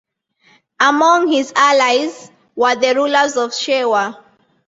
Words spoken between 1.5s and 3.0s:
allies were the